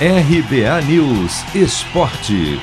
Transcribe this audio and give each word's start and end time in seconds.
RBA 0.00 0.82
News 0.88 1.54
Esporte. 1.54 2.60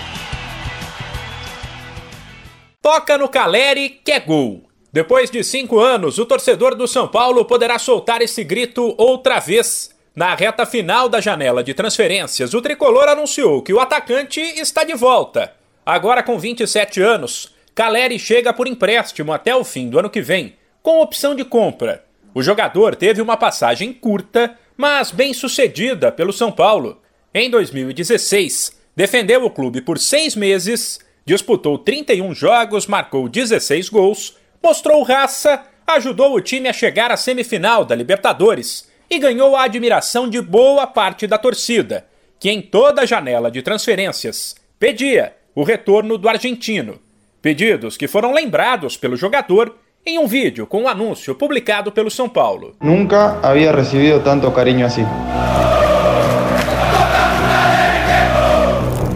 Toca 2.81 3.17
no 3.17 3.29
Caleri 3.29 3.87
que 3.89 4.11
é 4.11 4.19
gol. 4.19 4.63
Depois 4.91 5.31
de 5.31 5.41
cinco 5.41 5.79
anos, 5.79 6.19
o 6.19 6.25
torcedor 6.25 6.75
do 6.75 6.89
São 6.89 7.07
Paulo 7.07 7.45
poderá 7.45 7.79
soltar 7.79 8.21
esse 8.21 8.43
grito 8.43 8.93
outra 8.97 9.39
vez. 9.39 9.95
Na 10.13 10.35
reta 10.35 10.65
final 10.65 11.07
da 11.07 11.21
janela 11.21 11.63
de 11.63 11.73
transferências, 11.73 12.53
o 12.53 12.61
tricolor 12.61 13.07
anunciou 13.07 13.61
que 13.61 13.73
o 13.73 13.79
atacante 13.79 14.41
está 14.41 14.83
de 14.83 14.93
volta. 14.93 15.53
Agora 15.85 16.21
com 16.21 16.37
27 16.37 17.01
anos, 17.01 17.55
Caleri 17.73 18.19
chega 18.19 18.51
por 18.51 18.67
empréstimo 18.67 19.31
até 19.31 19.55
o 19.55 19.63
fim 19.63 19.89
do 19.89 19.97
ano 19.97 20.09
que 20.09 20.21
vem, 20.21 20.57
com 20.83 20.99
opção 20.99 21.33
de 21.33 21.45
compra. 21.45 22.03
O 22.35 22.43
jogador 22.43 22.93
teve 22.93 23.21
uma 23.21 23.37
passagem 23.37 23.93
curta, 23.93 24.57
mas 24.75 25.11
bem 25.11 25.33
sucedida 25.33 26.11
pelo 26.11 26.33
São 26.33 26.51
Paulo. 26.51 27.00
Em 27.33 27.49
2016, 27.49 28.77
defendeu 28.93 29.45
o 29.45 29.49
clube 29.49 29.81
por 29.81 29.97
seis 29.97 30.35
meses, 30.35 30.99
disputou 31.25 31.77
31 31.77 32.35
jogos, 32.35 32.87
marcou 32.87 33.29
16 33.29 33.87
gols, 33.87 34.35
mostrou 34.61 35.01
raça, 35.01 35.63
ajudou 35.87 36.35
o 36.35 36.41
time 36.41 36.67
a 36.67 36.73
chegar 36.73 37.09
à 37.09 37.15
semifinal 37.15 37.85
da 37.85 37.95
Libertadores 37.95 38.89
e 39.09 39.17
ganhou 39.17 39.55
a 39.55 39.63
admiração 39.63 40.29
de 40.29 40.41
boa 40.41 40.85
parte 40.85 41.25
da 41.25 41.37
torcida, 41.37 42.05
que 42.37 42.49
em 42.49 42.61
toda 42.61 43.03
a 43.03 43.05
janela 43.05 43.49
de 43.49 43.61
transferências 43.61 44.53
pedia 44.77 45.33
o 45.55 45.63
retorno 45.63 46.17
do 46.17 46.27
argentino. 46.27 46.99
Pedidos 47.41 47.95
que 47.95 48.09
foram 48.09 48.33
lembrados 48.33 48.97
pelo 48.97 49.15
jogador 49.15 49.77
em 50.05 50.19
um 50.19 50.27
vídeo 50.27 50.67
com 50.67 50.81
um 50.81 50.87
anúncio 50.87 51.33
publicado 51.33 51.93
pelo 51.93 52.11
São 52.11 52.27
Paulo. 52.27 52.75
Nunca 52.81 53.39
havia 53.41 53.71
recebido 53.71 54.21
tanto 54.21 54.51
carinho 54.51 54.85
assim. 54.85 55.05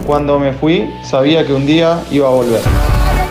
Cuando 0.06 0.38
me 0.38 0.52
fui, 0.52 0.88
sabía 1.02 1.44
que 1.44 1.52
un 1.52 1.66
día 1.66 2.00
iba 2.12 2.28
a 2.28 2.30
volver. 2.30 2.60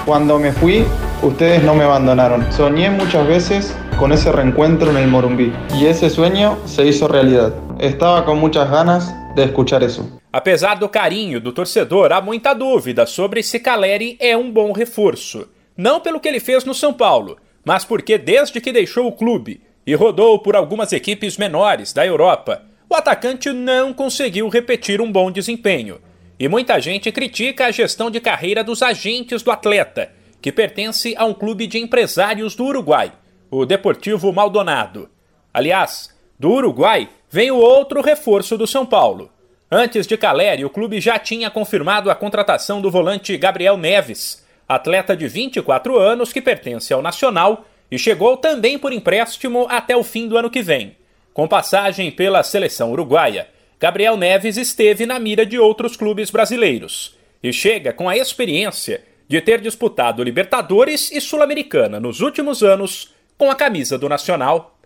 Cuando 0.06 0.38
me 0.38 0.52
fui, 0.52 0.84
ustedes 1.22 1.64
no 1.64 1.74
me 1.74 1.86
abandonaron. 1.86 2.52
Soñé 2.52 2.90
muchas 2.90 3.26
veces 3.26 3.74
con 3.98 4.12
ese 4.12 4.30
reencuentro 4.30 4.92
en 4.92 4.98
el 4.98 5.08
Morumbí 5.08 5.54
y 5.80 5.86
ese 5.86 6.10
sueño 6.10 6.58
se 6.66 6.86
hizo 6.86 7.08
realidad. 7.08 7.54
Estaba 7.80 8.26
con 8.26 8.40
muchas 8.40 8.70
ganas 8.70 9.16
de 9.38 9.46
escuchar 9.46 9.84
eso. 9.84 10.06
Apesar 10.34 10.78
do 10.78 10.90
carinho 10.90 11.40
do 11.40 11.54
torcedor, 11.54 12.12
há 12.12 12.20
muita 12.20 12.54
dúvida 12.54 13.06
sobre 13.06 13.42
se 13.42 13.62
Caleri 13.62 14.18
é 14.20 14.36
um 14.36 14.52
bom 14.52 14.74
reforço. 14.74 15.48
Não 15.78 16.02
pelo 16.02 16.20
que 16.20 16.28
ele 16.28 16.42
fez 16.42 16.66
no 16.66 16.74
São 16.74 16.92
Paulo, 16.92 17.38
mas 17.64 17.86
porque 17.86 18.18
desde 18.18 18.60
que 18.60 18.74
deixou 18.74 19.08
o 19.08 19.14
clube 19.14 19.62
e 19.88 19.96
rodou 19.96 20.40
por 20.40 20.58
algumas 20.58 20.92
equipes 20.92 21.38
menores 21.38 21.94
da 21.94 22.06
Europa, 22.06 22.64
o 22.90 22.96
atacante 22.96 23.50
não 23.54 23.94
conseguiu 23.94 24.50
repetir 24.50 25.00
um 25.00 25.10
bom 25.10 25.32
desempenho. 25.32 26.00
E 26.38 26.48
muita 26.48 26.80
gente 26.82 27.12
critica 27.12 27.68
a 27.68 27.72
gestão 27.72 28.12
de 28.12 28.20
carreira 28.20 28.64
dos 28.64 28.82
agentes 28.82 29.42
do 29.42 29.52
atleta, 29.52 30.12
que 30.42 30.52
pertence 30.52 31.16
a 31.18 31.26
um 31.26 31.34
clube 31.34 31.66
de 31.66 31.80
empresários 31.80 32.56
do 32.56 32.66
Uruguai, 32.66 33.12
o 33.50 33.66
Deportivo 33.66 34.34
Maldonado. 34.34 35.10
Aliás, 35.54 36.14
do 36.38 36.52
Uruguai 36.52 37.08
vem 37.30 37.52
o 37.52 37.58
outro 37.58 38.02
reforço 38.02 38.58
do 38.58 38.68
São 38.68 38.86
Paulo. 38.86 39.32
Antes 39.72 40.06
de 40.06 40.18
Caleri, 40.18 40.66
o 40.66 40.70
clube 40.70 41.00
já 41.00 41.18
tinha 41.18 41.50
confirmado 41.50 42.12
a 42.12 42.16
contratação 42.16 42.82
do 42.82 42.92
volante 42.92 43.36
Gabriel 43.38 43.78
Neves, 43.78 44.46
atleta 44.68 45.16
de 45.16 45.28
24 45.28 45.98
anos 45.98 46.34
que 46.34 46.42
pertence 46.42 46.94
ao 46.94 47.02
Nacional 47.02 47.66
e 47.90 47.98
chegou 47.98 48.36
também 48.36 48.78
por 48.78 48.92
empréstimo 48.92 49.68
até 49.70 49.96
o 49.96 50.04
fim 50.04 50.28
do 50.28 50.38
ano 50.38 50.50
que 50.50 50.62
vem. 50.62 50.98
Com 51.34 51.48
passagem 51.48 52.12
pela 52.12 52.44
seleção 52.44 52.92
uruguaia, 52.92 53.48
Gabriel 53.86 54.18
Neves 54.18 54.58
esteve 54.58 55.06
na 55.06 55.20
mira 55.20 55.46
de 55.46 55.60
outros 55.60 55.96
clubes 55.96 56.32
brasileiros 56.32 57.16
e 57.44 57.54
chega 57.54 57.94
com 57.94 58.10
a 58.10 58.18
experiência 58.18 59.04
de 59.28 59.40
ter 59.40 59.62
disputado 59.62 60.24
Libertadores 60.24 61.12
e 61.12 61.22
Sul-Americana 61.22 62.00
nos 62.00 62.20
últimos 62.20 62.64
anos 62.64 63.14
com 63.38 63.52
a 63.52 63.54
camisa 63.54 63.96
do 63.96 64.10
Nacional. 64.10 64.80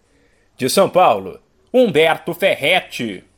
De 0.57 0.69
São 0.69 0.89
Paulo, 0.89 1.39
Humberto 1.73 2.33
Ferretti. 2.33 3.23